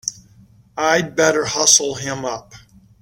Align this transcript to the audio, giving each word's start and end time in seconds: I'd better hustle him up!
I'd 0.79 1.15
better 1.15 1.45
hustle 1.45 1.93
him 1.93 2.25
up! 2.25 2.53